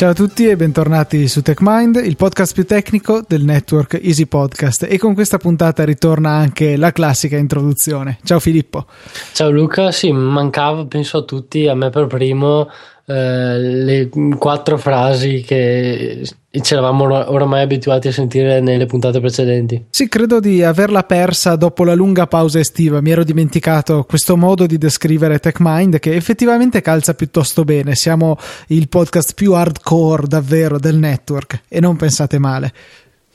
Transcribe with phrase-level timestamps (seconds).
[0.00, 4.86] Ciao a tutti e bentornati su TechMind, il podcast più tecnico del network Easy Podcast.
[4.88, 8.18] E con questa puntata ritorna anche la classica introduzione.
[8.24, 8.86] Ciao Filippo.
[9.34, 12.70] Ciao Luca, sì, mancava, penso a tutti, a me per primo,
[13.04, 19.84] eh, le quattro frasi che ci eravamo oramai abituati a sentire nelle puntate precedenti.
[19.90, 23.00] Sì, credo di averla persa dopo la lunga pausa estiva.
[23.00, 27.94] Mi ero dimenticato questo modo di descrivere TechMind che effettivamente calza piuttosto bene.
[27.94, 28.36] Siamo
[28.68, 32.72] il podcast più hardcore davvero del network e non pensate male.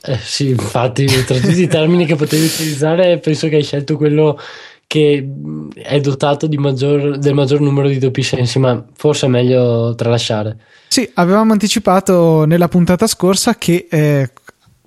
[0.02, 4.38] Eh sì, infatti, tra tutti i termini che potevi utilizzare, penso che hai scelto quello
[4.86, 5.26] che
[5.74, 10.58] è dotato maggior, del maggior numero di doppi sensi, ma forse è meglio tralasciare.
[10.96, 14.30] Sì, avevamo anticipato nella puntata scorsa che eh,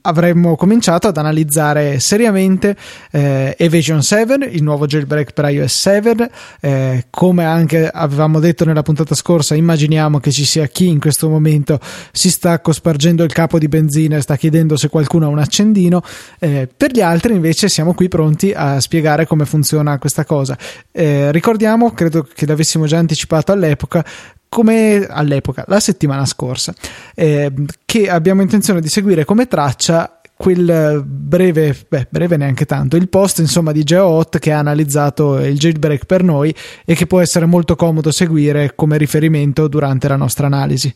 [0.02, 2.76] avremmo cominciato ad analizzare seriamente
[3.12, 6.32] eh, Evasion 7, il nuovo jailbreak per iOS 7.
[6.62, 11.30] Eh, come anche avevamo detto nella puntata scorsa, immaginiamo che ci sia chi in questo
[11.30, 11.80] momento
[12.12, 16.02] si sta cospargendo il capo di benzina e sta chiedendo se qualcuno ha un accendino.
[16.40, 20.58] Eh, per gli altri, invece, siamo qui pronti a spiegare come funziona questa cosa.
[20.92, 24.04] Eh, ricordiamo, credo che l'avessimo già anticipato all'epoca,
[24.50, 26.74] come all'epoca, la settimana scorsa,
[27.16, 27.52] eh,
[27.86, 33.40] che abbiamo intenzione di seguire come traccia quel breve, beh, breve neanche tanto, il post
[33.40, 36.56] insomma di GeoHot che ha analizzato il jailbreak per noi
[36.86, 40.96] e che può essere molto comodo seguire come riferimento durante la nostra analisi.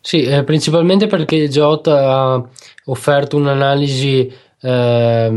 [0.00, 2.44] Sì, eh, principalmente perché GeoHot ha
[2.86, 5.30] offerto un'analisi eh,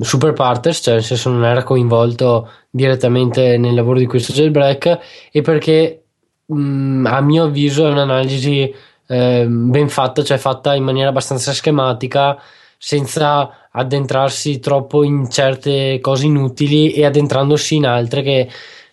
[0.00, 4.98] super partes, cioè nel senso non era coinvolto direttamente nel lavoro di questo jailbreak
[5.30, 6.03] e perché
[6.52, 8.74] mm, a mio avviso è un'analisi
[9.06, 12.40] eh, ben fatta, cioè fatta in maniera abbastanza schematica,
[12.78, 18.48] senza addentrarsi troppo in certe cose inutili e addentrandosi in altre che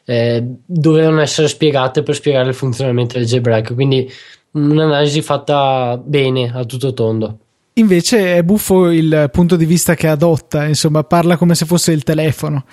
[0.05, 3.73] eh, dovevano essere spiegate per spiegare il funzionamento del jailbreak.
[3.73, 4.11] Quindi
[4.51, 7.37] un'analisi fatta bene a tutto tondo.
[7.73, 12.03] Invece è buffo il punto di vista che adotta, insomma, parla come se fosse il
[12.03, 12.65] telefono.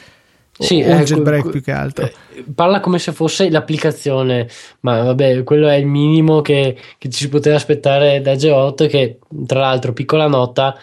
[0.58, 2.04] Sì, o un jailbreak più che altro.
[2.04, 4.48] Eh, parla come se fosse l'applicazione,
[4.80, 9.18] ma vabbè, quello è il minimo che, che ci si poteva aspettare da G8 che
[9.46, 10.76] tra l'altro, piccola nota,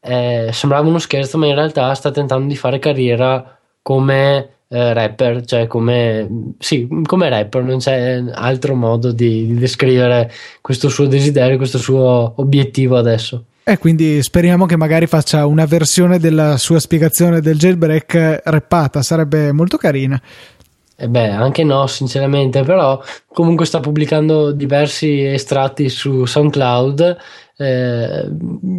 [0.00, 5.44] eh, sembrava uno scherzo, ma in realtà sta tentando di fare carriera come eh, rapper,
[5.44, 11.56] cioè come, sì, come rapper, non c'è altro modo di, di descrivere questo suo desiderio,
[11.56, 13.44] questo suo obiettivo adesso.
[13.64, 19.52] E quindi speriamo che magari faccia una versione della sua spiegazione del jailbreak rappata, sarebbe
[19.52, 20.20] molto carina.
[20.96, 23.02] E beh, anche no, sinceramente, però
[23.32, 27.16] comunque sta pubblicando diversi estratti su SoundCloud.
[27.56, 28.28] Eh,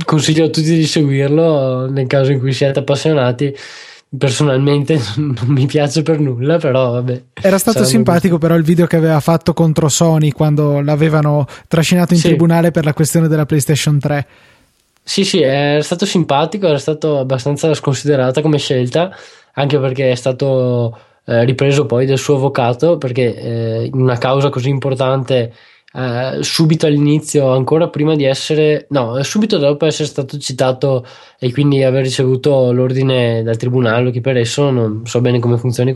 [0.03, 3.55] consiglio a tutti di seguirlo nel caso in cui siete appassionati.
[4.15, 7.23] Personalmente non mi piace per nulla, però vabbè.
[7.41, 12.19] Era stato simpatico, però, il video che aveva fatto contro Sony quando l'avevano trascinato in
[12.19, 12.27] sì.
[12.27, 14.27] tribunale per la questione della PlayStation 3.
[15.05, 19.11] Sì, sì, è stato simpatico, era stato abbastanza sconsiderata come scelta,
[19.53, 24.49] anche perché è stato eh, ripreso poi del suo avvocato, perché eh, in una causa
[24.49, 25.53] così importante,
[25.93, 31.05] eh, subito all'inizio, ancora prima di essere, no, subito dopo essere stato citato
[31.37, 35.57] e quindi aver ricevuto l'ordine dal tribunale o chi per esso, non so bene come
[35.57, 35.93] funzioni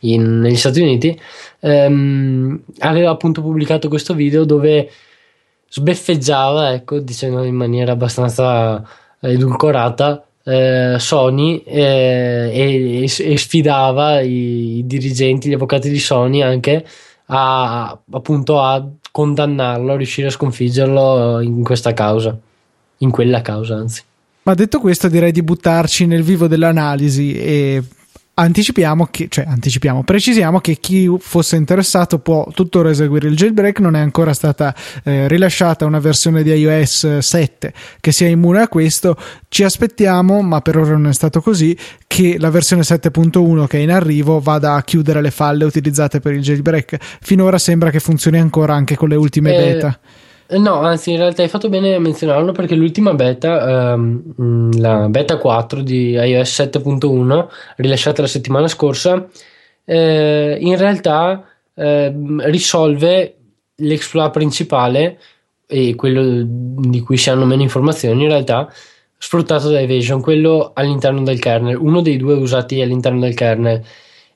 [0.00, 1.18] negli Stati Uniti,
[1.60, 4.90] ehm, aveva appunto pubblicato questo video dove
[5.70, 8.82] sbeffeggiava, ecco, dicendo in maniera abbastanza
[9.20, 16.84] edulcorata, eh, Sony eh, e, e, sfidava i, i, dirigenti, gli avvocati di Sony anche
[17.26, 22.36] a, appunto a condannarlo, a riuscire a sconfiggerlo in questa causa,
[22.98, 24.02] in quella causa anzi.
[24.42, 27.82] Ma detto questo direi di buttarci nel vivo dell'analisi e
[28.40, 33.96] anticipiamo che, cioè anticipiamo, precisiamo che chi fosse interessato può tuttora eseguire il jailbreak, non
[33.96, 34.74] è ancora stata
[35.04, 39.16] eh, rilasciata una versione di iOS 7 che sia immune a questo,
[39.48, 41.76] ci aspettiamo, ma per ora non è stato così,
[42.06, 46.32] che la versione 7.1 che è in arrivo vada a chiudere le falle utilizzate per
[46.32, 46.96] il jailbreak.
[47.20, 50.00] Finora sembra che funzioni ancora anche con le ultime eh, beta.
[50.52, 55.38] No, anzi, in realtà hai fatto bene a menzionarlo perché l'ultima beta, ehm, la beta
[55.38, 59.28] 4 di iOS 7.1, rilasciata la settimana scorsa,
[59.84, 61.44] eh, in realtà
[61.74, 63.36] eh, risolve
[63.76, 65.18] l'exploit principale
[65.66, 68.72] e quello di cui si hanno meno informazioni in realtà
[69.16, 73.84] sfruttato da Evasion, quello all'interno del kernel, uno dei due usati all'interno del kernel.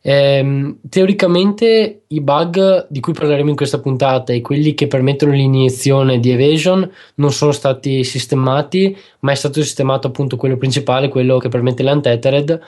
[0.06, 6.20] Ehm, teoricamente i bug di cui parleremo in questa puntata e quelli che permettono l'iniezione
[6.20, 11.48] di evasion non sono stati sistemati, ma è stato sistemato appunto quello principale, quello che
[11.48, 12.60] permette l'untethered.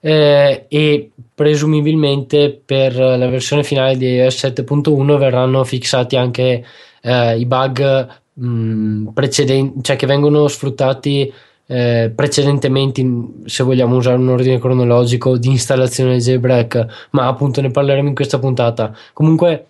[0.00, 6.64] eh, e presumibilmente per la versione finale di iOS 7.1 verranno fissati anche
[7.02, 11.32] eh, i bug mh, precedenti, cioè che vengono sfruttati
[11.66, 13.04] eh, precedentemente,
[13.46, 18.14] se vogliamo usare un ordine cronologico, di installazione del jailbreak, ma appunto ne parleremo in
[18.14, 18.96] questa puntata.
[19.12, 19.66] Comunque,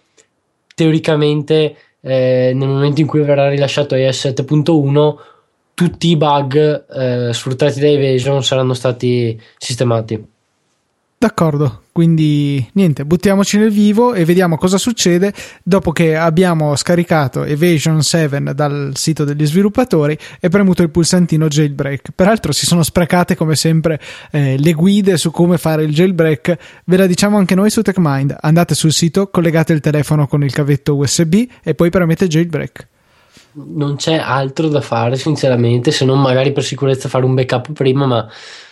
[0.74, 5.14] teoricamente, eh, nel momento in cui verrà rilasciato iOS 7.1,
[5.74, 10.34] tutti i bug eh, sfruttati da Evasion saranno stati sistemati.
[11.26, 18.00] D'accordo, quindi niente, buttiamoci nel vivo e vediamo cosa succede dopo che abbiamo scaricato Evasion
[18.00, 22.10] 7 dal sito degli sviluppatori e premuto il pulsantino jailbreak.
[22.14, 24.00] Peraltro si sono sprecate come sempre
[24.30, 28.36] eh, le guide su come fare il jailbreak, ve la diciamo anche noi su TechMind.
[28.40, 32.86] Andate sul sito, collegate il telefono con il cavetto USB e poi premete jailbreak
[33.58, 38.04] non c'è altro da fare sinceramente se non magari per sicurezza fare un backup prima
[38.04, 38.28] ma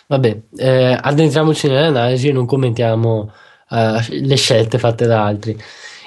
[0.06, 3.33] Vabbè, eh, addentriamoci nell'analisi e non commentiamo
[3.71, 5.56] eh, le scelte fatte da altri.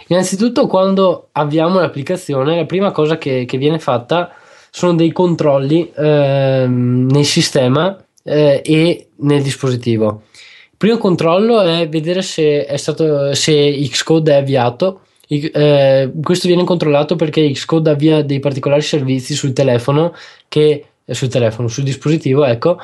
[0.07, 4.31] Innanzitutto, quando avviamo l'applicazione, la prima cosa che, che viene fatta
[4.69, 10.23] sono dei controlli eh, nel sistema eh, e nel dispositivo.
[10.31, 15.01] Il primo controllo è vedere se, è stato, se Xcode è avviato.
[15.27, 20.13] Eh, questo viene controllato perché Xcode avvia dei particolari servizi sul telefono
[20.47, 22.77] che sul telefono, sul dispositivo, ecco,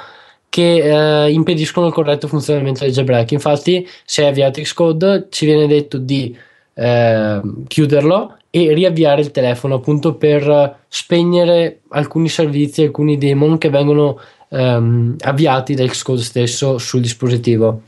[0.53, 3.31] che eh, impediscono il corretto funzionamento del jailbreak.
[3.31, 6.37] Infatti, se avviato Xcode, ci viene detto di
[6.75, 14.19] eh, chiuderlo e riavviare il telefono appunto per spegnere alcuni servizi, alcuni daemon che vengono
[14.49, 17.81] ehm, avviati da Xcode stesso sul dispositivo.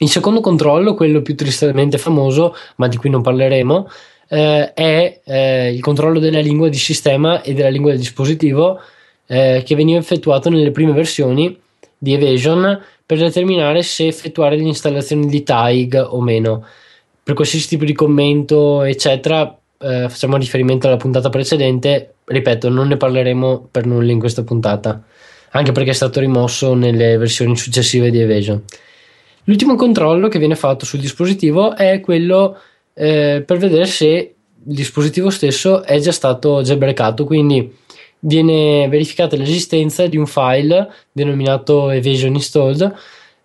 [0.00, 3.88] Il secondo controllo, quello più tristemente famoso, ma di cui non parleremo,
[4.28, 8.80] eh, è eh, il controllo della lingua di sistema e della lingua del dispositivo
[9.26, 11.64] eh, che veniva effettuato nelle prime versioni
[11.98, 16.64] di Evasion per determinare se effettuare l'installazione di TAIG o meno.
[17.22, 22.14] Per qualsiasi tipo di commento, eccetera, eh, facciamo riferimento alla puntata precedente.
[22.24, 25.02] Ripeto, non ne parleremo per nulla in questa puntata,
[25.50, 28.62] anche perché è stato rimosso nelle versioni successive di Evasion.
[29.44, 32.58] L'ultimo controllo che viene fatto sul dispositivo è quello
[32.94, 37.72] eh, per vedere se il dispositivo stesso è già stato jailbreakato, quindi
[38.20, 42.94] viene verificata l'esistenza di un file denominato Evasion Installed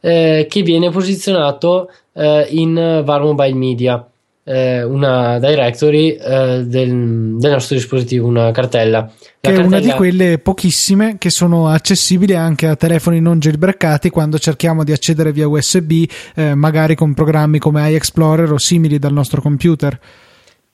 [0.02, 4.06] eh, che viene posizionato eh, in VAR Mobile Media,
[4.44, 9.00] eh, una directory eh, del, del, nostro dispositivo, una cartella.
[9.00, 9.10] La
[9.40, 9.64] che cartella...
[9.64, 14.84] è una di quelle pochissime che sono accessibili anche a telefoni non jailbreakati quando cerchiamo
[14.84, 15.92] di accedere via USB,
[16.36, 20.00] eh, magari con programmi come iExplorer o simili dal nostro computer.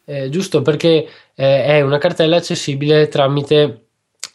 [0.09, 1.05] Eh, giusto perché
[1.35, 3.86] è una cartella accessibile tramite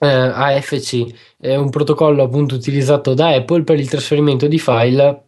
[0.03, 1.07] eh, AFC,
[1.39, 5.23] è un protocollo appunto utilizzato da Apple per il trasferimento di file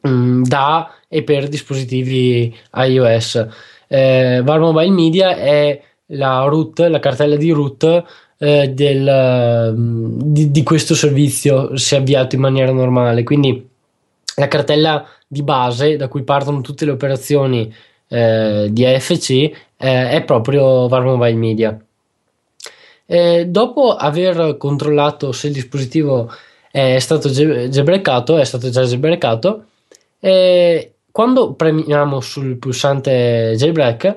[0.00, 3.46] mh, mm, da e per dispositivi iOS.
[3.86, 5.80] Eh, Var Mobile Media è
[6.10, 8.04] la root, la cartella di root
[8.38, 13.22] eh, del, mm, di, di, questo servizio se avviato in maniera normale.
[13.22, 13.68] Quindi
[14.36, 17.72] la cartella di base da cui partono tutte le operazioni
[18.08, 21.85] eh, di AFC eh, è proprio Var Mobile Media.
[23.06, 26.30] Eh, dopo aver controllato se il dispositivo
[26.70, 29.64] è stato jailbreakato, è stato già jailbreakato,
[30.20, 34.14] eh, quando premiamo sul pulsante jailbreak,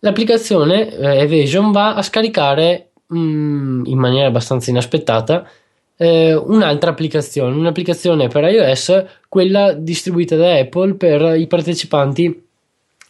[0.00, 5.48] l'applicazione eh, Evasion va a scaricare mh, mm, in maniera abbastanza inaspettata
[5.96, 12.46] eh, un'altra applicazione, un'applicazione per iOS, quella distribuita da Apple per i partecipanti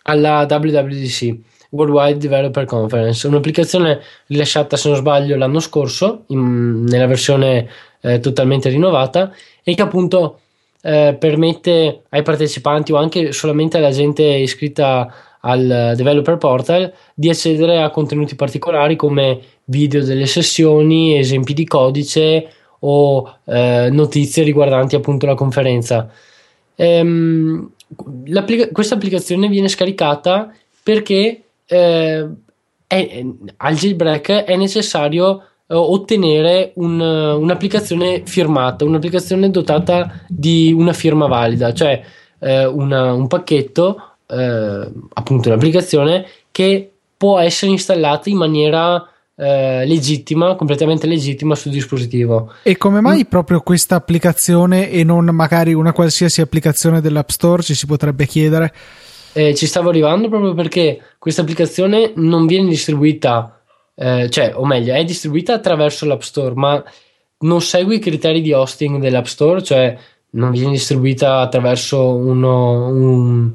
[0.04, 1.36] alla WWDC.
[1.70, 7.68] Worldwide Developer Conference, un'applicazione rilasciata se non sbaglio l'anno scorso in, nella versione
[8.00, 9.32] eh, totalmente rinnovata
[9.62, 10.40] e che appunto
[10.82, 17.80] eh, permette ai partecipanti o anche solamente alla gente iscritta al developer portal di accedere
[17.82, 25.26] a contenuti particolari come video delle sessioni, esempi di codice o eh, notizie riguardanti appunto
[25.26, 26.10] la conferenza.
[26.74, 27.72] Ehm,
[28.72, 32.28] questa applicazione viene scaricata perché eh,
[32.86, 33.26] è,
[33.58, 41.72] al jailbreak è necessario eh, ottenere un, un'applicazione firmata, un'applicazione dotata di una firma valida,
[41.74, 42.02] cioè
[42.40, 50.56] eh, una, un pacchetto, eh, appunto un'applicazione che può essere installata in maniera eh, legittima,
[50.56, 52.54] completamente legittima sul dispositivo.
[52.62, 53.28] E come mai mm.
[53.28, 58.72] proprio questa applicazione e non magari una qualsiasi applicazione dell'App Store ci si potrebbe chiedere?
[59.38, 63.60] Eh, ci stavo arrivando proprio perché questa applicazione non viene distribuita,
[63.94, 66.82] eh, cioè, o meglio, è distribuita attraverso l'App Store, ma
[67.40, 69.96] non segue i criteri di hosting dell'App Store, cioè
[70.30, 73.52] non viene distribuita attraverso uno, un,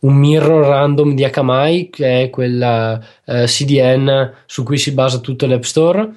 [0.00, 5.46] un, mirror random di Akamai, che è quella eh, CDN su cui si basa tutto
[5.46, 6.10] l'App Store,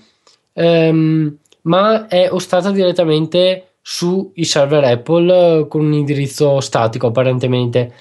[0.52, 7.94] ehm, ma è ostata direttamente sui server Apple con un indirizzo statico apparentemente.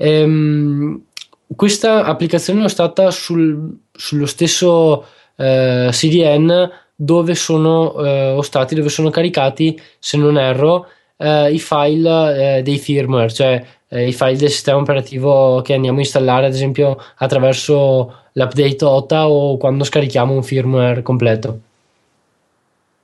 [0.00, 1.02] Ehm,
[1.54, 5.04] questa applicazione è stata sul, sullo stesso
[5.36, 12.58] eh, CDN dove sono eh, ostati, dove sono caricati, se non erro, eh, i file
[12.58, 16.54] eh, dei firmware, cioè eh, i file del sistema operativo che andiamo a installare, ad
[16.54, 21.60] esempio attraverso l'update OTA o quando scarichiamo un firmware completo.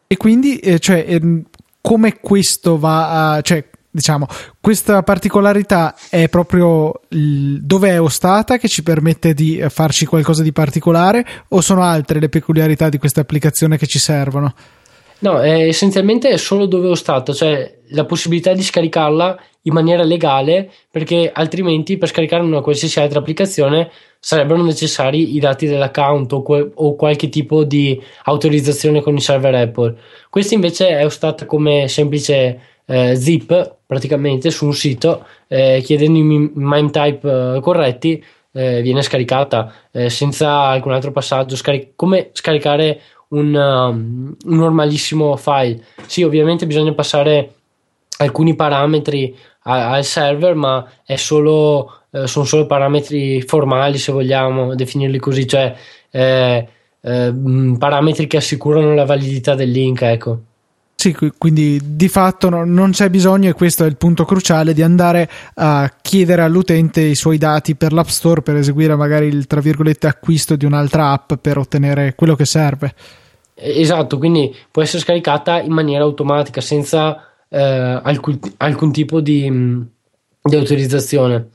[0.06, 1.44] E quindi, eh, cioè, ehm,
[1.80, 3.40] come questo va a.
[3.40, 4.26] Cioè, diciamo,
[4.60, 11.24] questa particolarità è proprio dove è ostata che ci permette di farci qualcosa di particolare
[11.50, 14.52] o sono altre le peculiarità di questa applicazione che ci servono?
[15.20, 20.02] No, è, essenzialmente è solo dove ho stato, cioè la possibilità di scaricarla in maniera
[20.02, 26.42] legale, perché altrimenti per scaricare una qualsiasi altra applicazione sarebbero necessari i dati dell'account o,
[26.42, 29.96] que- o qualche tipo di autorizzazione con i server Apple.
[30.28, 36.22] Questa invece è stata come semplice eh, zip praticamente su un sito, eh, chiedendo i
[36.22, 38.22] MIME type eh, corretti,
[38.52, 45.36] eh, viene scaricata eh, senza alcun altro passaggio, scaric- come scaricare un, um, un normalissimo
[45.36, 45.80] file.
[46.06, 47.54] Sì, ovviamente bisogna passare
[48.18, 50.84] alcuni parametri a- al server, ma
[51.16, 55.74] solo, eh, sono solo parametri formali, se vogliamo definirli così, cioè
[56.10, 56.68] eh,
[57.78, 60.38] parametri che assicurano la validità del link, ecco.
[60.96, 64.82] Sì, quindi di fatto no, non c'è bisogno, e questo è il punto cruciale, di
[64.82, 69.60] andare a chiedere all'utente i suoi dati per l'App Store per eseguire magari il tra
[69.60, 72.94] virgolette acquisto di un'altra app per ottenere quello che serve.
[73.54, 77.60] Esatto, quindi può essere scaricata in maniera automatica senza eh,
[78.02, 79.48] alcun, alcun, tipo di,
[80.42, 81.50] di, autorizzazione.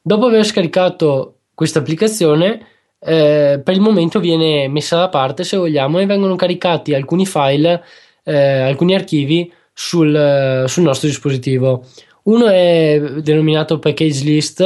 [0.00, 2.66] Dopo aver scaricato questa applicazione,
[3.00, 7.82] eh, per il momento viene messa da parte se vogliamo e vengono caricati alcuni file,
[8.24, 11.86] eh, alcuni archivi sul, sul, nostro dispositivo.
[12.24, 14.60] Uno è denominato package list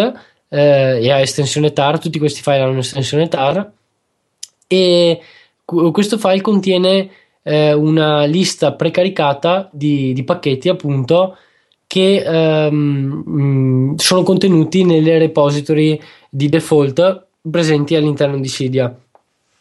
[0.48, 3.72] eh, e ha estensione tar, tutti questi file hanno un'estensione tar
[4.66, 5.20] e
[5.64, 7.10] questo file contiene
[7.42, 11.36] eh, una lista precaricata di, di pacchetti appunto
[11.86, 15.98] che ehm, sono contenuti nelle repository
[16.28, 18.94] di default presenti all'interno di Cydia.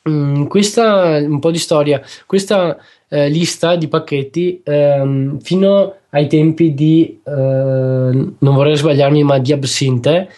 [0.08, 2.02] Mm, questa un po' di storia.
[2.26, 2.78] Questa
[3.10, 9.54] eh, lista di pacchetti ehm, fino ai tempi di eh, non vorrei sbagliarmi, ma di
[9.54, 10.30] Absinthe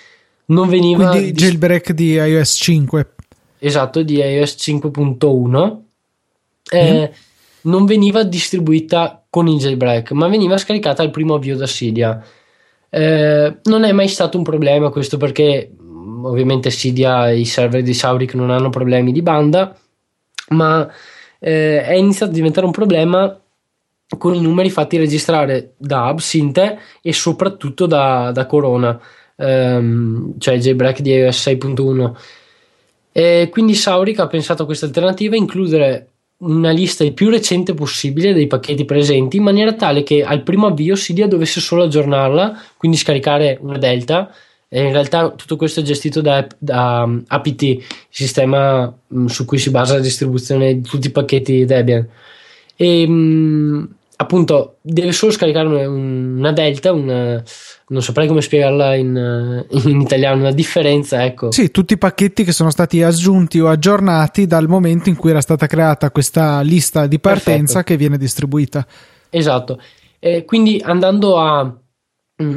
[0.50, 3.08] non veniva quindi jailbreak di iOS 5
[3.60, 5.78] esatto di iOS 5.1
[6.72, 7.14] eh, mm.
[7.62, 12.24] non veniva distribuita con il jailbreak ma veniva scaricata al primo avvio da Cydia
[12.90, 15.72] eh, non è mai stato un problema questo perché
[16.24, 19.76] ovviamente Cydia e i server di Sauric non hanno problemi di banda
[20.50, 20.88] ma
[21.40, 23.40] eh, è iniziato a diventare un problema
[24.18, 29.00] con i numeri fatti registrare da Absinthe e soprattutto da, da Corona
[29.36, 32.14] ehm, cioè il jailbreak di iOS 6.1
[33.12, 36.08] e quindi Sauric ha pensato a questa alternativa, includere
[36.38, 40.68] una lista il più recente possibile dei pacchetti presenti in maniera tale che al primo
[40.68, 44.34] avvio Cydia dovesse solo aggiornarla, quindi scaricare una delta.
[44.72, 49.44] E in realtà tutto questo è gestito da, da um, APT, il sistema um, su
[49.44, 52.08] cui si basa la distribuzione di tutti i pacchetti Debian.
[52.76, 57.42] E um, appunto deve solo scaricare una, delta, una,
[57.88, 61.52] non saprei come spiegarla in, in, italiano, una differenza, ecco.
[61.52, 65.42] Sì, tutti i pacchetti che sono stati aggiunti o aggiornati dal momento in cui era
[65.42, 67.84] stata creata questa lista di partenza Perfetto.
[67.86, 68.86] che viene distribuita.
[69.32, 69.82] Esatto.
[70.20, 71.76] E quindi andando a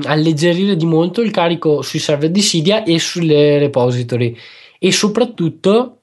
[0.04, 4.36] alleggerire di molto il carico sui server di Cydia e sulle repository
[4.78, 5.98] e soprattutto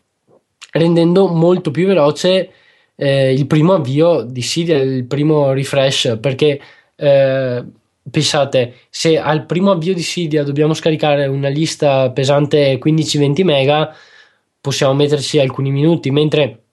[0.71, 2.51] rendendo molto più veloce
[2.95, 6.59] eh, il primo avvio di Cydia, il primo refresh, perché
[6.95, 7.65] eh,
[8.09, 13.95] pensate, se al primo avvio di Cydia dobbiamo scaricare una lista pesante 15-20 mega,
[14.59, 16.63] possiamo metterci alcuni minuti, mentre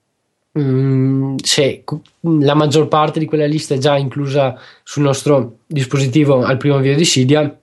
[0.57, 1.83] mm, se
[2.21, 6.95] la maggior parte di quella lista è già inclusa sul nostro dispositivo al primo avvio
[6.95, 7.59] di Cydia,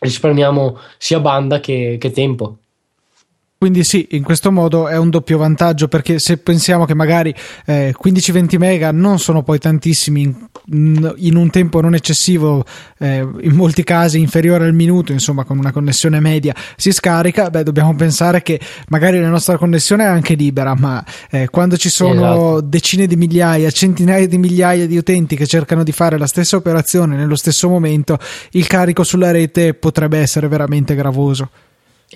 [0.00, 2.58] risparmiamo sia banda che, che tempo.
[3.56, 7.34] Quindi sì, in questo modo è un doppio vantaggio perché se pensiamo che magari
[7.64, 10.20] eh, 15-20 mega non sono poi tantissimi
[10.66, 12.62] in, in un tempo non eccessivo,
[12.98, 17.62] eh, in molti casi inferiore al minuto, insomma con una connessione media si scarica, beh
[17.62, 22.12] dobbiamo pensare che magari la nostra connessione è anche libera, ma eh, quando ci sono
[22.12, 22.60] esatto.
[22.60, 27.16] decine di migliaia, centinaia di migliaia di utenti che cercano di fare la stessa operazione
[27.16, 28.18] nello stesso momento,
[28.50, 31.48] il carico sulla rete potrebbe essere veramente gravoso.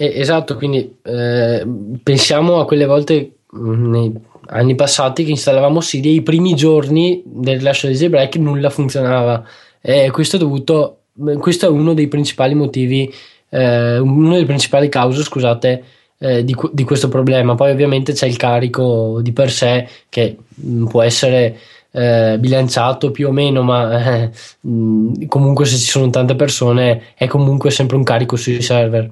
[0.06, 1.66] Esatto, quindi eh,
[2.02, 4.12] pensiamo a quelle volte mm, nei
[4.50, 9.44] anni passati che installavamo Siri i primi giorni del rilascio di jailbreak nulla funzionava.
[9.80, 10.94] E questo è dovuto
[11.38, 13.12] questo è uno dei principali motivi
[13.50, 15.82] eh, una delle principali cause scusate
[16.18, 17.54] eh, di, di, questo problema.
[17.54, 21.58] Poi ovviamente c'è il carico di per sé che mh, mm, può essere
[21.90, 27.14] eh, bilanciato più o meno ma eh, mh, mm, comunque se ci sono tante persone
[27.14, 29.10] è comunque sempre un carico sui server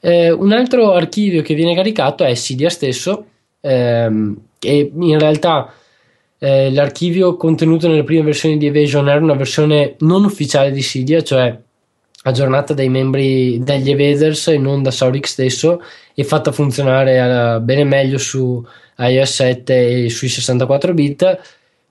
[0.00, 3.26] eh, un altro archivio che viene caricato è Cydia stesso,
[3.60, 5.72] ehm, e in realtà
[6.38, 11.22] eh, l'archivio contenuto nelle prime versioni di Evasion era una versione non ufficiale di Cydia,
[11.22, 11.56] cioè
[12.22, 15.82] aggiornata dai membri degli Evaders e non da Saurik stesso
[16.14, 18.64] e fatta funzionare uh, bene meglio su
[18.98, 21.40] iOS 7 e sui 64 bit.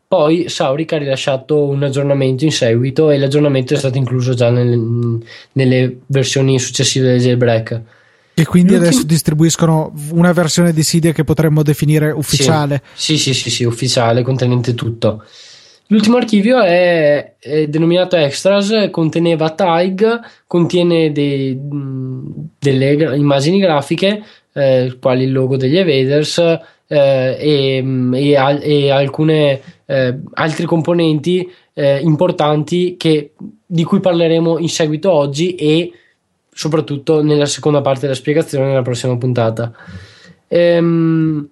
[0.08, 5.20] Poi Saurik ha rilasciato un aggiornamento in seguito e l'aggiornamento è stato incluso già nelle,
[5.54, 7.82] nelle versioni successive del jailbreak.
[8.40, 12.82] E quindi adesso distribuiscono una versione di Cydia che potremmo definire ufficiale.
[12.94, 15.24] Sì, sì, sì, sì, sì ufficiale, contenente tutto.
[15.88, 21.60] L'ultimo archivio è, è, denominato Extras, conteneva tag, contiene dei,
[22.60, 30.20] delle immagini grafiche, eh, quali il logo degli Evaders eh, e, e, e alcune eh,
[30.34, 33.32] altri componenti eh, importanti che,
[33.66, 35.92] di cui parleremo in seguito oggi e
[36.60, 39.72] soprattutto nella seconda parte della spiegazione nella prossima puntata.
[40.50, 41.48] Ehm,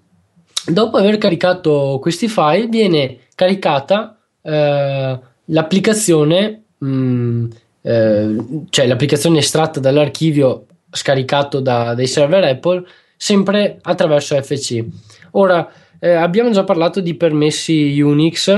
[0.66, 7.46] dopo aver caricato questi file viene caricata eh, l'applicazione, mh, mm,
[7.84, 8.36] eh,
[8.70, 12.84] cioè l'applicazione estratta dall'archivio scaricato da, dai server Apple,
[13.16, 14.84] sempre attraverso FC.
[15.32, 18.50] Ora, eh, abbiamo già parlato di permessi Unix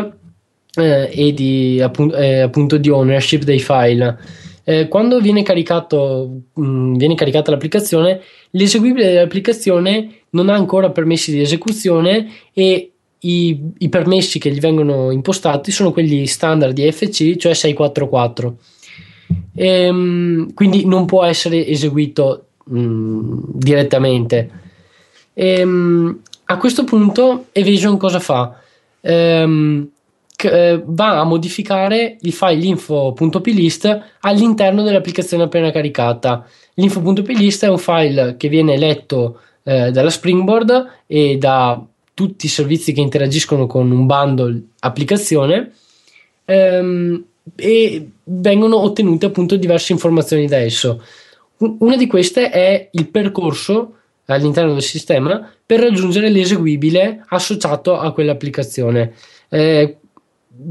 [0.74, 4.48] eh, e di, appunto, eh, appunto di ownership dei file.
[4.70, 11.32] Eh, quando viene, caricato, mh, mm, viene caricata l'applicazione, l'eseguibile dell'applicazione non ha ancora permessi
[11.32, 12.92] di esecuzione e
[13.22, 18.58] i, i, permessi che gli vengono impostati sono quelli standard di FC, cioè 644.
[19.56, 24.50] Ehm, quindi non può essere eseguito mh, mm, direttamente.
[25.34, 28.56] Ehm, a questo punto Evasion cosa fa?
[29.02, 29.90] Ehm,
[30.44, 36.46] eh, va a modificare il file info.plist all'interno dell'applicazione appena caricata.
[36.76, 42.92] L'info.plist è un file che viene letto eh, dalla Springboard e da tutti i servizi
[42.92, 45.72] che interagiscono con un bundle applicazione
[46.46, 47.24] ehm,
[47.56, 51.02] e vengono ottenute appunto diverse informazioni da esso.
[51.58, 59.14] Una di queste è il percorso all'interno del sistema per raggiungere l'eseguibile associato a quell'applicazione.
[59.50, 59.98] Eh,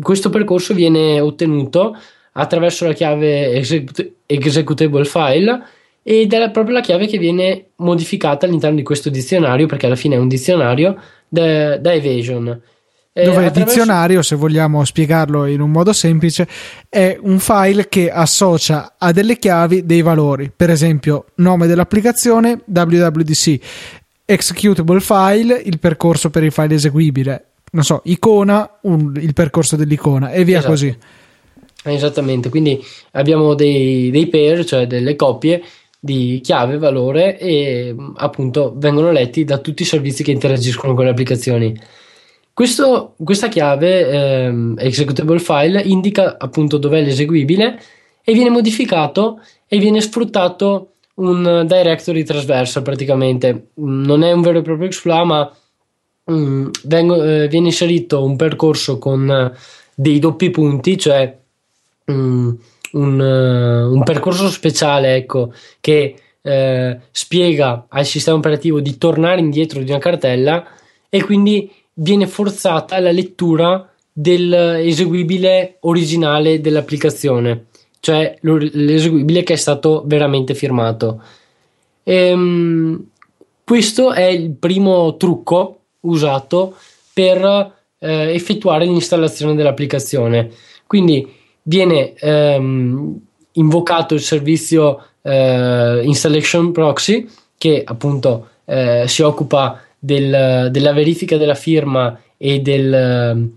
[0.00, 1.96] questo percorso viene ottenuto
[2.32, 5.62] attraverso la chiave execut- executable file
[6.02, 10.14] ed è proprio la chiave che viene modificata all'interno di questo dizionario perché alla fine
[10.14, 10.96] è un dizionario
[11.28, 12.60] da, da Evasion.
[13.24, 16.46] Dove il dizionario, se vogliamo spiegarlo in un modo semplice,
[16.88, 23.58] è un file che associa a delle chiavi dei valori, per esempio nome dell'applicazione, WWDC,
[24.24, 30.30] executable file, il percorso per il file eseguibile, non so, icona, un, il percorso dell'icona
[30.30, 30.72] e via esatto.
[30.72, 30.96] così.
[31.84, 35.62] Esattamente, quindi abbiamo dei, dei pair, cioè delle coppie
[36.00, 41.10] di chiave, valore e appunto vengono letti da tutti i servizi che interagiscono con le
[41.10, 41.78] applicazioni.
[42.52, 47.80] Questo, questa chiave ehm, executable file indica appunto dov'è l'eseguibile
[48.24, 53.68] e viene modificato e viene sfruttato un directory trasversal praticamente.
[53.74, 55.52] Non è un vero e proprio exploit, ma
[56.30, 59.52] mm, vengo, eh, viene inserito un percorso con eh,
[59.94, 61.36] dei doppi punti, cioè
[62.10, 62.50] mm,
[62.92, 69.82] un, uh, un, percorso speciale ecco, che eh, spiega al sistema operativo di tornare indietro
[69.82, 70.66] di una cartella
[71.08, 77.66] e quindi viene forzata la lettura dell'eseguibile originale dell'applicazione,
[78.00, 81.22] cioè l'eseguibile che è stato veramente firmato.
[82.04, 83.06] Ehm,
[83.64, 85.77] questo è il primo trucco
[86.08, 86.76] usato
[87.12, 90.50] per eh, effettuare l'installazione dell'applicazione.
[90.86, 91.26] Quindi
[91.62, 93.20] viene ehm,
[93.52, 101.54] invocato il servizio eh, installation proxy che appunto eh, si occupa del, della verifica della
[101.54, 103.50] firma e, del,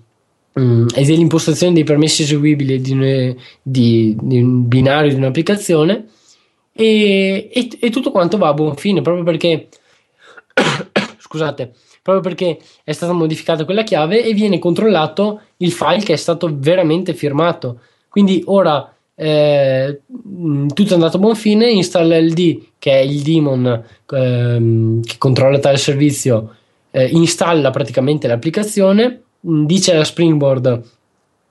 [0.53, 6.07] um, e dell'impostazione dei permessi eseguibili di, di, di un binario di un'applicazione
[6.73, 9.69] e, e, e, tutto quanto va a buon fine proprio perché
[11.19, 16.17] scusate proprio perché è stata modificata quella chiave e viene controllato il file che è
[16.17, 20.01] stato veramente firmato quindi ora eh,
[20.73, 25.15] tutto è andato a buon fine installa il D che è il daemon ehm, che
[25.17, 26.55] controlla tale servizio
[26.91, 30.83] eh, installa praticamente l'applicazione dice alla Springboard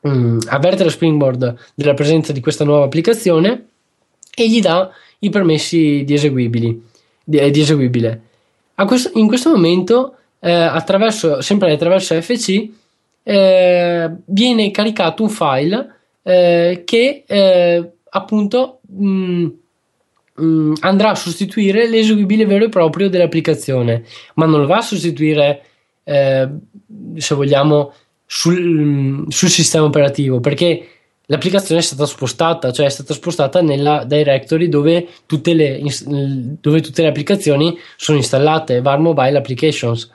[0.00, 3.66] mh, mm, avverte la Springboard della presenza di questa nuova applicazione
[4.34, 6.82] e gli dà i permessi di, eseguibili,
[7.22, 8.22] di, di eseguibile.
[8.86, 12.68] Questo, in questo momento, eh, attraverso, sempre attraverso FC,
[13.22, 19.44] eh, viene caricato un file eh, che eh, appunto mh, mm,
[20.34, 24.82] mh, mm, andrà a sostituire l'eseguibile vero e proprio dell'applicazione, ma non lo va a
[24.82, 25.62] sostituire,
[26.04, 26.48] eh,
[27.16, 27.92] se vogliamo,
[28.26, 30.86] sul, sul sistema operativo, perché
[31.26, 35.80] l'applicazione è stata spostata, cioè è stata spostata nella directory dove tutte le,
[36.60, 40.10] dove tutte le applicazioni sono installate, VAR Mobile Applications,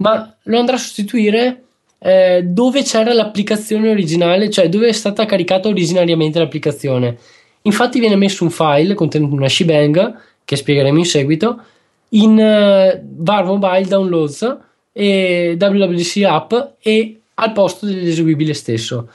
[0.00, 1.64] ma lo andrà a sostituire
[1.98, 7.18] eh, dove c'era l'applicazione originale, cioè dove è stata caricata originariamente l'applicazione.
[7.62, 11.62] Infatti viene messo un file contenente una shebang, che spiegheremo in seguito,
[12.10, 14.58] in uh, VAR Mobile Downloads
[14.92, 19.08] e WWDC App e al posto dell'eseguibile stesso.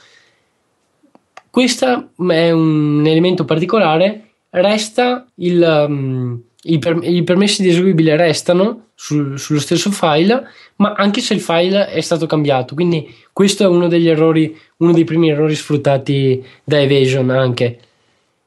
[1.49, 8.87] Questo è un elemento particolare, resta il, um, i, per, i, permessi di eseguibile restano
[8.95, 10.43] sul, sullo stesso file,
[10.77, 12.75] ma anche se il file è stato cambiato.
[12.75, 17.79] Quindi questo è uno degli errori, uno dei primi errori sfruttati da Evasion anche.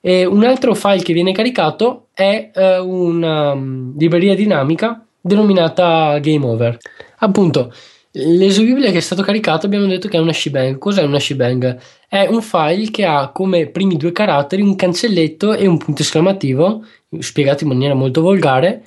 [0.01, 6.45] E un altro file che viene caricato è uh, una um, libreria dinamica denominata Game
[6.47, 6.79] Over.
[7.19, 7.73] Appunto,
[8.21, 10.79] L'eseguibile che è stato caricato abbiamo detto che è una shebang.
[10.79, 11.79] Cos'è una shebang?
[12.09, 16.85] È un file che ha come primi due caratteri un cancelletto e un punto esclamativo,
[17.19, 18.85] spiegati in maniera molto volgare,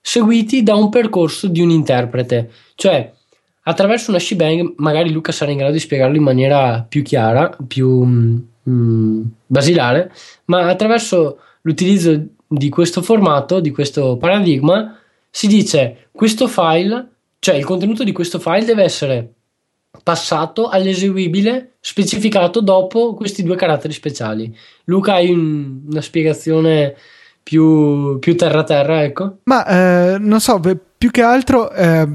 [0.00, 2.50] seguiti da un percorso di un interprete.
[2.74, 3.12] Cioè,
[3.62, 8.04] attraverso una shebang, magari Luca sarà in grado di spiegarlo in maniera più chiara, più
[8.68, 10.12] mm, basilare,
[10.46, 14.98] ma attraverso l'utilizzo di questo formato, di questo paradigma,
[15.30, 19.32] si dice questo file cioè il contenuto di questo file deve essere
[20.04, 24.56] passato all'eseguibile specificato dopo questi due caratteri speciali.
[24.84, 26.94] Luca, hai un, una spiegazione
[27.42, 29.38] più, più terra-terra, ecco?
[29.44, 30.60] Ma eh, non so,
[30.98, 32.08] più che altro eh,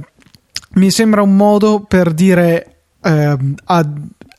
[0.74, 3.90] mi sembra un modo per dire eh, a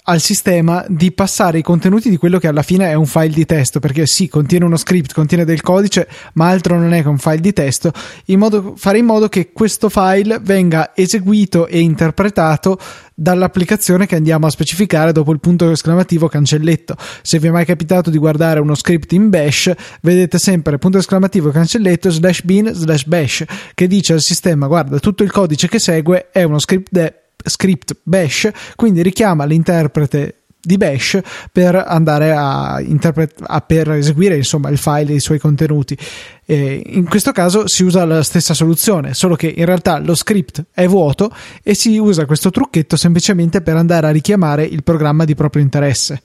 [0.08, 3.44] al sistema di passare i contenuti di quello che alla fine è un file di
[3.44, 7.18] testo, perché sì, contiene uno script, contiene del codice, ma altro non è che un
[7.18, 7.92] file di testo,
[8.26, 12.78] in modo, fare in modo che questo file venga eseguito e interpretato
[13.14, 16.94] dall'applicazione che andiamo a specificare dopo il punto esclamativo cancelletto.
[17.20, 21.50] Se vi è mai capitato di guardare uno script in bash, vedete sempre punto esclamativo
[21.50, 23.44] cancelletto slash bin slash bash
[23.74, 27.96] che dice al sistema guarda tutto il codice che segue è uno script de script
[28.02, 31.20] bash, quindi richiama l'interprete di bash
[31.52, 35.96] per andare a, interpret- a per eseguire insomma il file e i suoi contenuti.
[36.44, 40.64] E in questo caso si usa la stessa soluzione, solo che in realtà lo script
[40.72, 41.30] è vuoto
[41.62, 46.22] e si usa questo trucchetto semplicemente per andare a richiamare il programma di proprio interesse.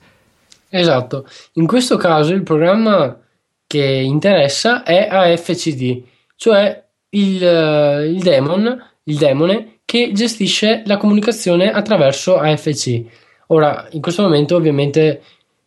[0.68, 3.18] Esatto, in questo caso il programma
[3.66, 6.02] che interessa è AFCD,
[6.36, 13.04] cioè il, il daemon, il demone che gestisce la comunicazione attraverso AFC.
[13.48, 15.22] Ora, in questo momento ovviamente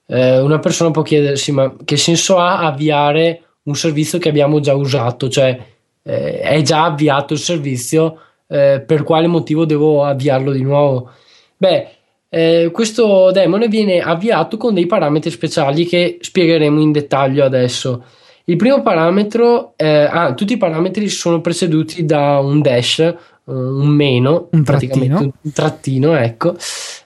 [0.06, 4.74] eh, una persona può chiedersi ma che senso ha avviare un servizio che abbiamo già
[4.74, 5.58] usato, cioè
[6.04, 11.10] eh, è già avviato il servizio, eh, per quale motivo devo avviarlo di nuovo?
[11.56, 11.88] Beh,
[12.28, 18.04] eh, questo demone viene avviato con dei parametri speciali che spiegheremo in dettaglio adesso.
[18.44, 23.16] Il primo parametro, eh, ah, tutti i parametri sono preceduti da un dash
[23.48, 26.56] un meno, un trattino, un, un trattino ecco,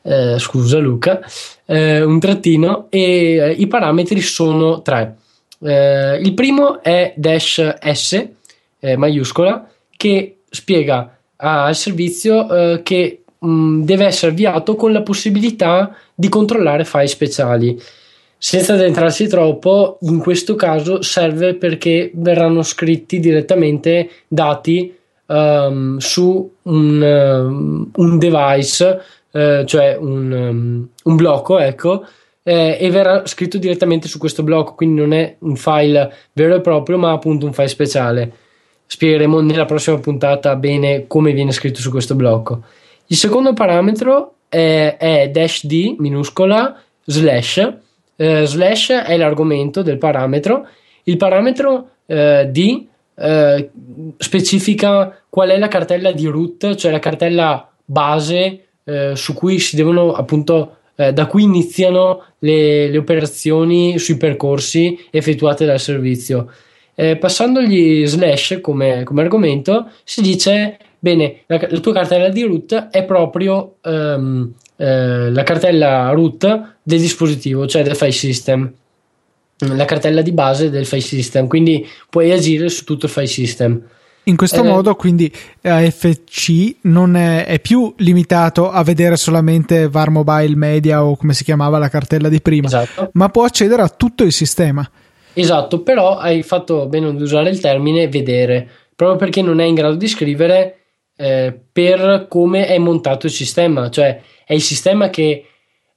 [0.02, 1.22] eh, scusa Luca,
[1.66, 5.18] eh, un trattino e eh, i parametri sono tre.
[5.62, 8.28] Eh, il primo è dash S
[8.80, 15.96] eh, maiuscola che spiega al servizio che mh, mm, deve essere avviato con la possibilità
[16.14, 17.82] di controllare file speciali.
[18.38, 24.96] Senza addentrarsi troppo, in questo caso serve perché verranno scritti direttamente dati
[25.32, 32.06] um, su un, um, un device, uh, cioè un, um, un, blocco, ecco,
[32.44, 36.62] eh, e verrà scritto direttamente su questo blocco, quindi non è un file vero e
[36.62, 38.32] proprio, ma appunto un file speciale.
[38.86, 42.64] spiegheremo nella prossima puntata bene come viene scritto su questo blocco.
[43.08, 47.74] Il secondo parametro è, è dash d minuscola slash.
[48.18, 50.68] Eh, slash è l'argomento del parametro.
[51.04, 53.70] Il parametro eh, d eh,
[54.18, 59.76] specifica qual è la cartella di root, cioè la cartella base eh, su cui si
[59.76, 66.52] devono appunto eh, da cui iniziano le, le, operazioni sui percorsi effettuate dal servizio.
[66.94, 72.90] Eh, passandogli slash come, come, argomento, si dice: Bene, la, la, tua cartella di root
[72.90, 78.74] è proprio um, eh, la cartella root del dispositivo, cioè del file system
[79.68, 83.82] la cartella di base del file system, quindi puoi agire su tutto il file system.
[84.26, 85.32] In questo eh, modo, quindi
[85.64, 91.44] AFC non è, è, più limitato a vedere solamente VAR Mobile Media o come si
[91.44, 93.10] chiamava la cartella di prima, esatto.
[93.14, 94.88] ma può accedere a tutto il sistema.
[95.34, 99.74] Esatto, però hai fatto bene ad usare il termine vedere, proprio perché non è in
[99.74, 100.76] grado di scrivere
[101.16, 105.46] eh, per come è montato il sistema, cioè è il sistema che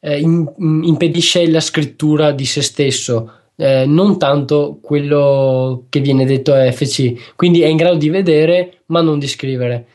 [0.01, 6.53] eh, in, impedisce la scrittura di se stesso eh, non tanto quello che viene detto
[6.53, 9.87] a FC, quindi è in grado di vedere ma non di scrivere.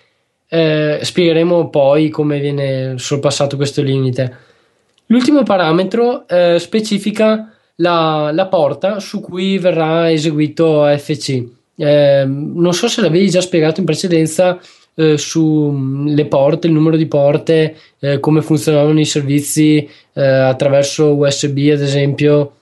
[0.47, 4.47] Eh, spiegheremo poi come viene sorpassato questo limite.
[5.07, 11.43] L'ultimo parametro eh, specifica la, la, porta su cui verrà eseguito FC.
[11.75, 14.59] Eh, non so se l'avevi già spiegato in precedenza
[14.95, 21.81] eh, sulle porte, il numero di porte, eh, come funzionavano i servizi attraverso USB, ad
[21.81, 22.55] esempio.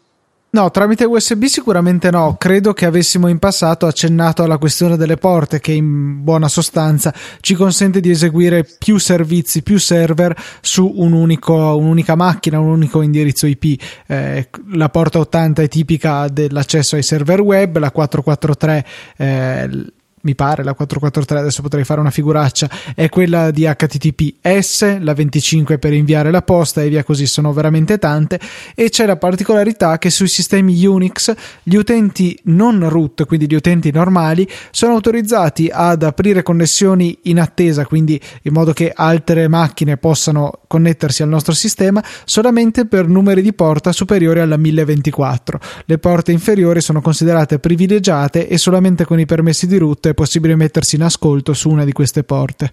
[0.50, 2.36] No, tramite USB sicuramente no.
[2.40, 7.54] Credo che avessimo in passato accennato alla questione delle porte, che in buona sostanza ci
[7.54, 13.46] consente di eseguire più servizi, più server su un unico, un'unica macchina, un unico indirizzo
[13.46, 13.82] IP.
[14.08, 18.86] Eh, la porta 80 è tipica dell'accesso ai server web, la 443
[19.18, 19.86] eh,
[20.28, 25.80] mi pare la 443 adesso potrei fare una figuraccia è quella di HTTPS la 25
[25.80, 28.40] per inviare la posta e via così sono veramente tante.
[28.76, 33.90] E c'è la particolarità che sui sistemi Unix gli utenti non root quindi gli utenti
[33.92, 40.60] normali sono autorizzati ad aprire connessioni in attesa quindi in modo che altre macchine possano
[40.68, 46.82] connettersi al nostro sistema solamente per numeri di porta superiori alla 1024 le porte inferiori
[46.82, 51.70] sono considerate privilegiate e solamente con i permessi di root possibile mettersi in ascolto su
[51.70, 52.72] una di queste porte.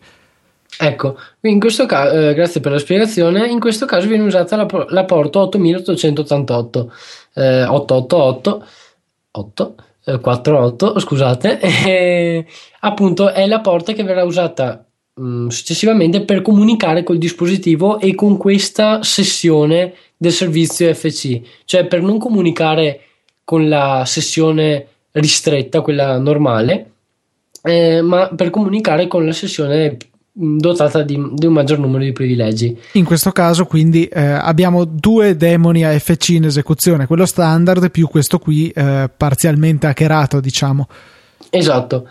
[0.78, 4.66] Ecco, in questo caso, eh, grazie per la spiegazione, in questo caso viene usata la,
[4.88, 6.92] la porta 8888,
[7.34, 8.66] eh, 888,
[9.30, 9.74] 8,
[10.06, 12.46] eh, 48, scusate, e,
[12.80, 18.14] appunto è la porta che verrà usata mh, mm, successivamente per comunicare col dispositivo e
[18.14, 23.00] con questa sessione del servizio FC, cioè per non comunicare
[23.44, 26.93] con la sessione ristretta, quella normale,
[27.66, 29.96] eh, ma per comunicare con la sessione
[30.36, 32.76] dotata di, di, un maggior numero di privilegi.
[32.92, 38.38] In questo caso, quindi, eh, abbiamo due demoni AFC in esecuzione, quello standard più questo
[38.38, 40.88] qui eh, parzialmente hackerato, diciamo.
[41.48, 42.08] Esatto.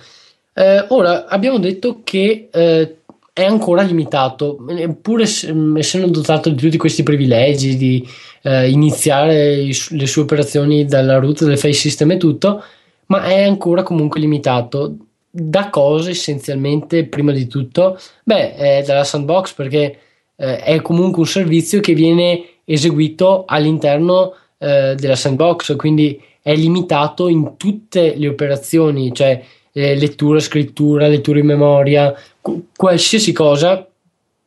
[0.53, 2.95] Eh, ora abbiamo detto che eh,
[3.31, 4.57] è ancora limitato,
[5.01, 8.07] pur essendo dotato di tutti questi privilegi di
[8.41, 12.63] eh, iniziare i, le sue operazioni dalla root del file system e tutto,
[13.07, 14.95] ma è ancora comunque limitato
[15.35, 17.97] da cosa essenzialmente prima di tutto?
[18.23, 19.99] Beh, è dalla sandbox perché
[20.35, 27.29] eh, è comunque un servizio che viene eseguito all'interno eh, della sandbox, quindi è limitato
[27.29, 33.87] in tutte le operazioni, cioè eh, lettura, scrittura, lettura in memoria, qu- qualsiasi cosa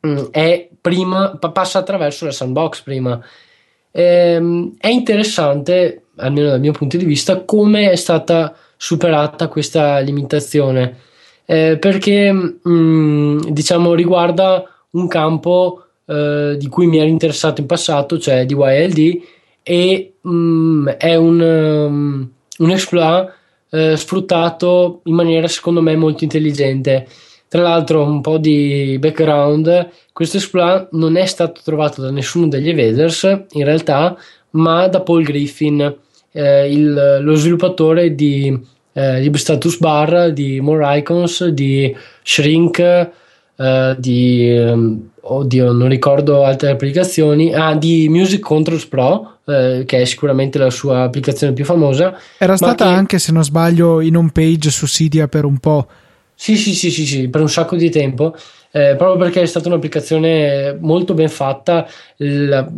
[0.01, 3.20] mh, mm, è prima, passa attraverso la sandbox prima.
[3.90, 10.99] Ehm, è interessante, almeno dal mio punto di vista, come è stata superata questa limitazione.
[11.45, 17.67] Eh, perché mh, mm, diciamo riguarda un campo eh, di cui mi ero interessato in
[17.67, 19.23] passato cioè DYLD
[19.62, 23.33] e mh, mm, è un, um, un exploit
[23.71, 27.07] eh, sfruttato in maniera secondo me molto intelligente.
[27.49, 32.69] Tra l'altro un po' di background questo exploit non è stato trovato da nessuno degli
[32.69, 34.17] evaders in realtà
[34.51, 35.97] ma da Paul Griffin
[36.37, 38.57] eh, il, lo sviluppatore di,
[38.92, 46.44] eh, di Status Bar, di More Icons, di Shrink, eh, di um, oddio, non ricordo
[46.44, 51.64] altre applicazioni, ah, di Music Controls Pro, eh, che è sicuramente la sua applicazione più
[51.64, 52.18] famosa.
[52.38, 52.90] Era stata che...
[52.90, 55.87] anche, se non sbaglio, in home page su Cydia per un po'.
[56.35, 58.35] Sì, sì, sì, sì, sì per un sacco di tempo.
[58.70, 61.88] Eh, proprio perché è stata un'applicazione molto ben fatta.
[62.16, 62.68] La,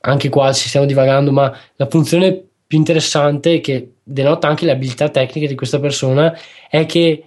[0.00, 5.08] anche qua ci stiamo divagando, ma la funzione più interessante che denota anche le abilità
[5.08, 6.32] tecniche di questa persona
[6.68, 7.24] è che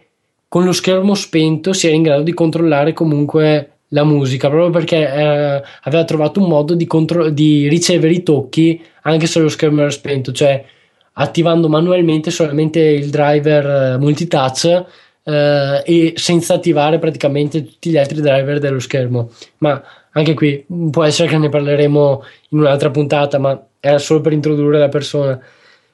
[0.47, 4.99] con lo schermo spento si era in grado di controllare comunque la musica proprio perché
[4.99, 9.81] eh, aveva trovato un modo di, contro- di, ricevere i tocchi anche se lo schermo
[9.81, 10.63] era spento, cioè
[11.11, 14.85] attivando manualmente solamente il driver eh, multitouch
[15.23, 19.29] eh, e senza attivare praticamente tutti gli altri driver dello schermo.
[19.57, 24.31] Ma anche qui può essere che ne parleremo in un'altra puntata, ma era solo per
[24.31, 25.37] introdurre la persona.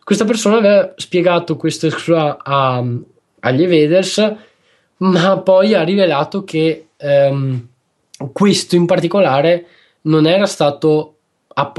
[0.03, 2.83] Questa persona aveva spiegato questo exploit a,
[3.39, 4.35] agli evaders,
[4.97, 7.67] ma poi ha rivelato che ehm,
[8.31, 9.65] questo in particolare
[10.01, 11.15] non era stato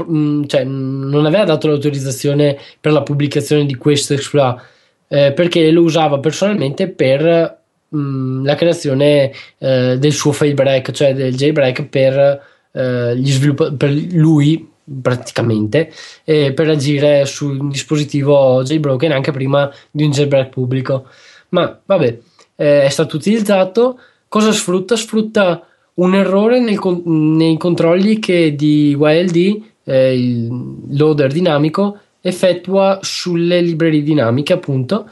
[0.03, 4.61] mm, cioè non aveva dato l'autorizzazione per la pubblicazione di questo exploit
[5.07, 11.13] eh, perché lo usava personalmente per mh, mm, la creazione eh, del suo failbreak cioè
[11.13, 14.70] del jailbreak per, eh, per lui
[15.01, 15.91] praticamente
[16.23, 21.07] eh, per agire su un dispositivo jailbroken anche prima di un jailbreak pubblico
[21.49, 22.17] ma vabbè
[22.55, 24.95] eh, è stato utilizzato cosa sfrutta?
[24.95, 30.47] sfrutta un errore nel, nei controlli che di YLD, eh, il
[30.91, 35.09] loader dinamico, effettua sulle librerie dinamiche, appunto.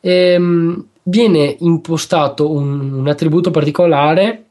[0.00, 4.44] Ehm, viene impostato un, un attributo particolare,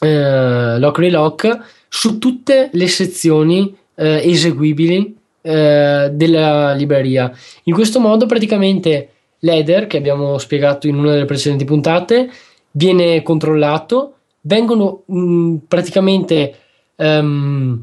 [0.00, 7.32] eh, lock relock, su tutte le sezioni eh, eseguibili eh, della libreria.
[7.64, 12.30] In questo modo, praticamente, l'header che abbiamo spiegato in una delle precedenti puntate
[12.72, 16.54] viene controllato vengono mh, mm, praticamente
[16.96, 17.80] um,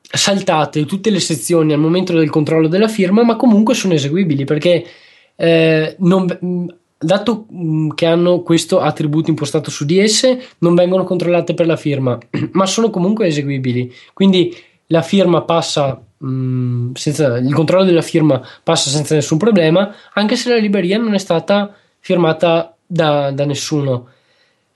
[0.00, 4.84] saltate tutte le sezioni al momento del controllo della firma, ma comunque sono eseguibili perché
[5.36, 6.66] eh, non, mm,
[6.98, 11.76] dato mm, che hanno questo attributo impostato su di esse, non vengono controllate per la
[11.76, 12.18] firma,
[12.52, 13.92] ma sono comunque eseguibili.
[14.12, 14.54] Quindi
[14.88, 20.50] la firma passa mh, senza il controllo della firma passa senza nessun problema, anche se
[20.50, 24.08] la libreria non è stata firmata da, da nessuno.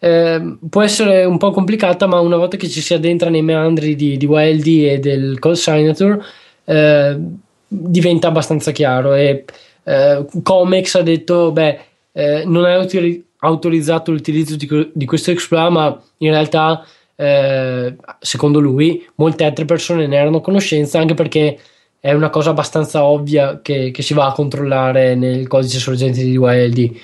[0.01, 3.97] Eh, può essere un po' complicata, ma una volta che ci si addentra nei meandri
[3.97, 6.23] di, di YLD e del call signature,
[6.65, 7.19] eh,
[7.67, 9.15] diventa abbastanza chiaro.
[9.15, 9.45] E
[9.85, 11.81] eh, Comex ha detto: Beh,
[12.13, 16.85] eh, non è autori- autorizzato l'utilizzo di, di, questo exploit, ma in realtà,
[17.21, 21.59] eh, secondo lui, molte altre persone ne erano a conoscenza, anche perché
[21.99, 26.39] è una cosa abbastanza ovvia che, che si va a controllare nel codice sorgente di
[26.39, 26.97] YLD.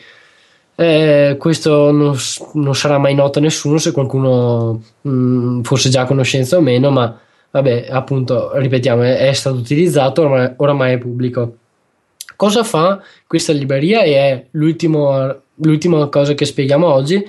[0.77, 2.17] Eh, questo non,
[2.55, 6.61] non, sarà mai noto a nessuno se qualcuno mh, mm, fosse già a conoscenza o
[6.61, 7.19] meno, ma
[7.51, 11.57] vabbè, appunto, ripetiamo, è, è stato utilizzato, oramai, oramai, è pubblico.
[12.37, 14.03] Cosa fa questa libreria?
[14.03, 15.37] E è l'ultima
[16.09, 17.25] cosa che spieghiamo oggi.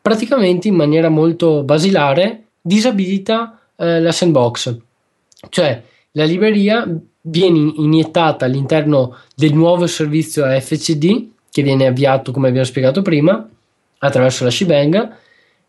[0.00, 4.76] Praticamente in maniera molto basilare disabilita eh, la sandbox,
[5.48, 5.82] cioè
[6.12, 6.86] la libreria
[7.20, 13.48] viene iniettata all'interno del nuovo servizio FCD che viene avviato, come abbiamo spiegato prima,
[13.98, 15.16] attraverso la shebang,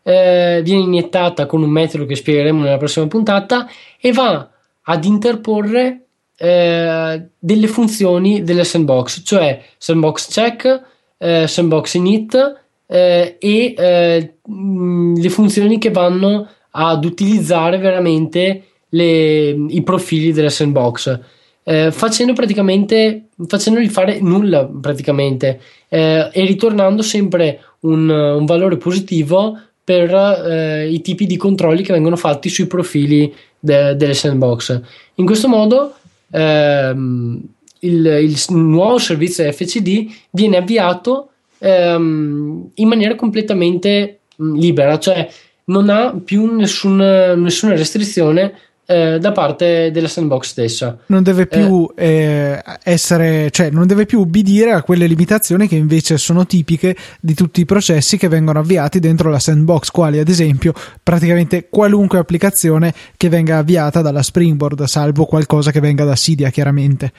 [0.02, 3.68] eh, viene iniettata con un metodo che spiegheremo nella prossima puntata
[4.00, 4.48] e va
[4.82, 6.04] ad interporre
[6.36, 10.82] eh, delle funzioni della sandbox, cioè sandbox check,
[11.18, 19.82] eh, sandbox init eh, e eh, le funzioni che vanno ad utilizzare veramente le, i
[19.82, 21.20] profili della sandbox
[21.62, 29.58] eh, facendo praticamente facendogli fare nulla praticamente eh, e ritornando sempre un, un valore positivo
[29.84, 34.80] per eh, i tipi di controlli che vengono fatti sui profili de, delle sandbox.
[35.16, 35.94] In questo modo
[36.30, 37.40] ehm,
[37.80, 42.49] il, il, nuovo servizio FCD viene avviato ehm,
[42.80, 45.28] in maniera completamente mm, libera, cioè
[45.64, 48.52] non ha più nessun, nessuna restrizione
[48.90, 50.98] eh, da parte della sandbox stessa.
[51.06, 55.76] Non deve più eh, eh, essere, cioè non deve più ubbidire a quelle limitazioni che
[55.76, 60.28] invece sono tipiche di tutti i processi che vengono avviati dentro la sandbox, quali ad
[60.28, 60.72] esempio
[61.04, 67.12] praticamente qualunque applicazione che venga avviata dalla Springboard, salvo qualcosa che venga da Cydia chiaramente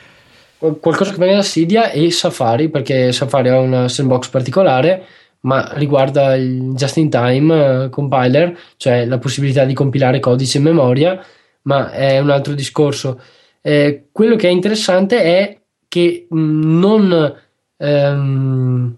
[0.79, 5.03] qualcosa che venga da Cydia e Safari perché Safari ha una sandbox particolare
[5.41, 10.63] ma riguarda il just in time uh, compiler cioè la possibilità di compilare codice in
[10.63, 11.19] memoria
[11.63, 13.19] ma è un altro discorso.
[13.61, 17.35] Eh, quello che è interessante è che mm, non,
[17.77, 18.95] ehm,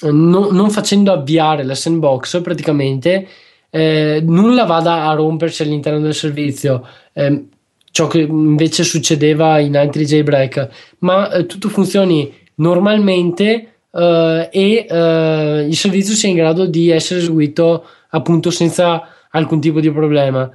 [0.00, 3.26] no, non facendo avviare la sandbox praticamente
[3.70, 6.86] eh, nulla vada a rompersi all'interno del servizio.
[7.12, 7.48] Eh,
[7.90, 10.68] ciò che invece succedeva in altri jailbreak,
[10.98, 17.20] ma eh, tutto funzioni normalmente Uh, e uh, il servizio sia in grado di essere
[17.20, 20.50] eseguito appunto senza alcun tipo di problema.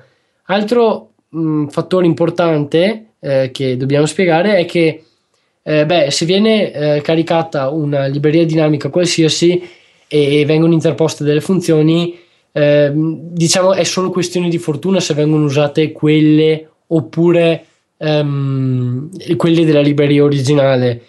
[0.46, 5.04] Altro un fattore importante eh, che dobbiamo spiegare è che
[5.64, 9.62] eh, beh, se viene eh, caricata una libreria dinamica qualsiasi
[10.08, 12.20] e vengono interposte delle funzioni,
[12.52, 17.66] eh, diciamo è solo questione di fortuna se vengono usate quelle oppure
[17.98, 21.02] um, quelle della libreria originale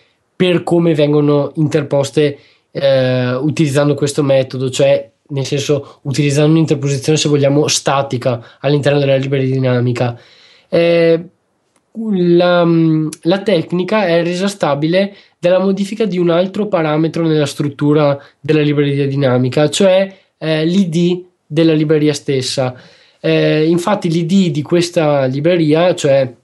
[0.42, 2.36] per come vengono interposte
[2.72, 9.54] eh, utilizzando questo metodo, cioè nel senso utilizzando un'interposizione se vogliamo statica all'interno della libreria
[9.54, 10.18] dinamica.
[10.68, 11.24] Eh,
[12.10, 12.66] la,
[13.22, 19.06] la, tecnica è resa stabile dalla modifica di un altro parametro nella struttura della libreria
[19.06, 22.74] dinamica, cioè eh, l'id della libreria stessa.
[23.20, 26.34] Eh, infatti l'id di questa libreria, cioè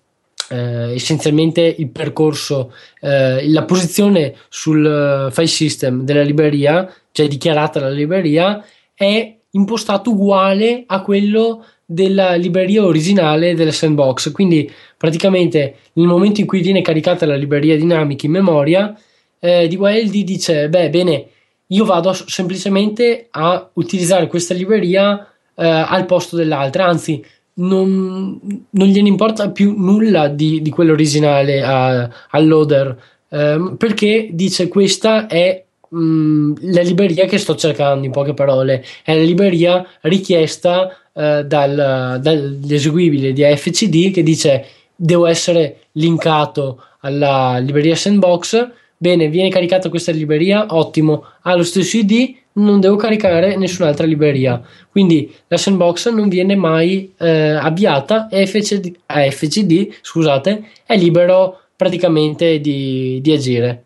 [0.48, 7.80] eh, essenzialmente il percorso, eh, la posizione sul eh, file system della libreria, cioè dichiarata
[7.80, 14.32] la libreria, è impostato uguale a quello della libreria originale della sandbox.
[14.32, 18.98] Quindi praticamente nel momento in cui viene caricata la libreria dinamica in memoria,
[19.38, 21.26] eh, DYLD dice: Beh, bene,
[21.68, 27.24] io vado semplicemente a utilizzare questa libreria eh, al posto dell'altra, anzi
[27.58, 28.38] non,
[28.70, 32.96] non gliene importa più nulla di, di quello originale a, al loader
[33.28, 38.84] ehm, perché dice questa è mh, mm, la libreria che sto cercando in poche parole.
[39.02, 47.58] È la libreria richiesta eh, dal, dall'eseguibile di AFCD che dice devo essere linkato alla
[47.58, 48.70] libreria sandbox.
[48.96, 51.24] Bene viene caricata questa libreria ottimo.
[51.42, 54.60] Ha lo stesso id non devo caricare nessun'altra libreria.
[54.90, 62.60] Quindi la sandbox non viene mai eh, avviata e FCD, FCD scusate, è libero praticamente
[62.60, 63.84] di, di agire.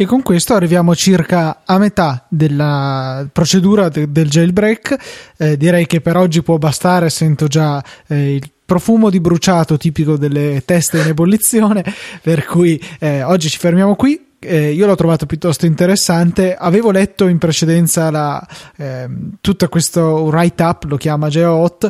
[0.00, 4.96] E con questo arriviamo circa a metà della procedura de- del jailbreak.
[5.36, 10.16] Eh, direi che per oggi può bastare, sento già eh, il profumo di bruciato tipico
[10.16, 11.82] delle teste in ebollizione,
[12.22, 16.54] per cui eh, oggi ci fermiamo qui eh, io l'ho trovato piuttosto interessante.
[16.54, 19.08] Avevo letto in precedenza la, eh,
[19.40, 21.88] tutto questo write-up, lo chiama GeoHot,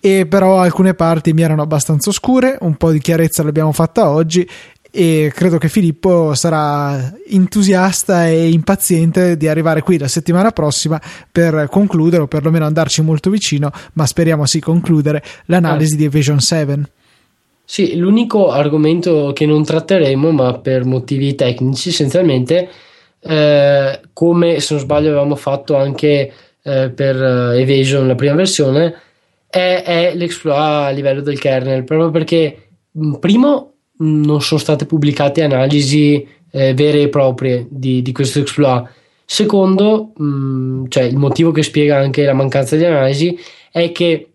[0.00, 2.56] e però alcune parti mi erano abbastanza oscure.
[2.60, 4.48] Un po' di chiarezza l'abbiamo fatta oggi.
[4.90, 10.98] E credo che Filippo sarà entusiasta e impaziente di arrivare qui la settimana prossima
[11.30, 15.96] per concludere, o perlomeno andarci molto vicino, ma speriamo sì concludere l'analisi ah.
[15.98, 16.90] di Evasion 7.
[17.68, 22.70] Sì, l'unico argomento che non tratteremo, ma per motivi tecnici essenzialmente,
[23.20, 28.94] eh, come se non sbaglio avevamo fatto anche eh, per eh, Evasion la prima versione,
[29.48, 35.42] è, è l'exploit a livello del kernel, proprio perché mh, primo non sono state pubblicate
[35.42, 38.88] analisi eh, vere e proprie di, di questo exploit.
[39.24, 43.36] Secondo, mh, cioè il motivo che spiega anche la mancanza di analisi
[43.72, 44.28] è che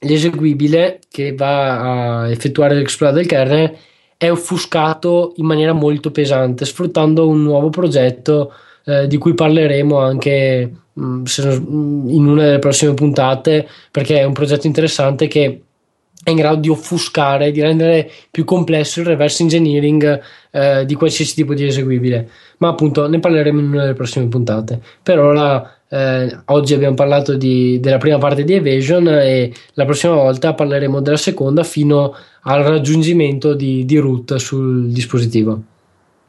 [0.00, 3.76] l'eseguibile che va a effettuare l'exploit del kernel
[4.16, 8.52] è offuscato in maniera molto pesante, sfruttando un nuovo progetto
[8.84, 14.24] eh, di cui parleremo anche mh, mm, non, in una delle prossime puntate, perché è
[14.24, 15.62] un progetto interessante che
[16.22, 20.20] è in grado di offuscare, di rendere più complesso il reverse engineering
[20.50, 22.28] eh, di qualsiasi tipo di eseguibile.
[22.60, 24.80] Ma appunto ne parleremo in una delle prossime puntate.
[25.02, 30.14] Per ora eh, oggi abbiamo parlato di, della prima parte di Evasion e la prossima
[30.14, 35.62] volta parleremo della seconda fino al raggiungimento di, di root sul dispositivo.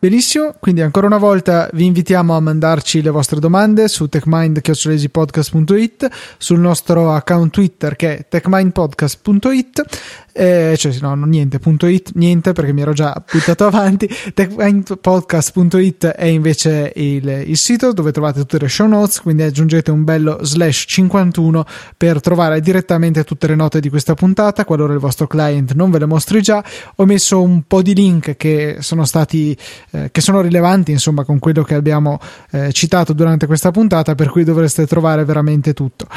[0.02, 6.10] Benissimo, quindi ancora una volta vi invitiamo a mandarci le vostre domande su techmind.it,
[6.40, 9.84] sul nostro account Twitter che è techmindpodcast.it
[10.34, 14.10] eh, cioè no, no niente, .it, niente perché mi ero già buttato avanti.
[14.34, 20.04] Techpodcast.it è invece il, il, sito dove trovate tutte le show notes quindi aggiungete un
[20.04, 21.66] bello slash 51
[21.98, 26.00] per trovare direttamente tutte le note di questa puntata qualora il vostro client non ve
[26.00, 26.64] le mostri già.
[26.96, 29.58] Ho messo un po' di link che sono stati
[29.92, 32.20] eh, che sono rilevanti insomma con quello che abbiamo
[32.52, 36.08] eh, citato durante questa puntata per cui dovreste trovare veramente tutto.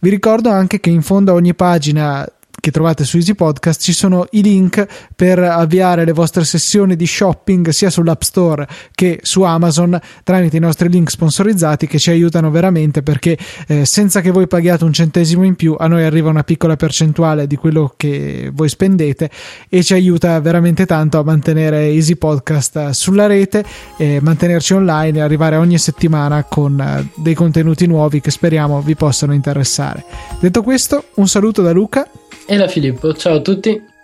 [0.00, 2.26] Vi ricordo anche che in fondo a ogni pagina
[2.60, 7.06] che trovate su Easy Podcast ci sono i link per avviare le vostre sessioni di
[7.06, 12.50] shopping sia sull'App Store che su Amazon tramite i nostri link sponsorizzati che ci aiutano
[12.50, 16.42] veramente perché eh, senza che voi paghiate un centesimo in più a noi arriva una
[16.42, 19.30] piccola percentuale di quello che voi spendete
[19.68, 23.64] e ci aiuta veramente tanto a mantenere Easy Podcast sulla rete,
[23.96, 28.96] eh, mantenerci online e arrivare ogni settimana con eh, dei contenuti nuovi che speriamo vi
[28.96, 30.04] possano interessare.
[30.40, 32.08] Detto questo, un saluto da Luca
[32.48, 33.12] e da Filippo.
[33.12, 33.97] Ciao a tutti.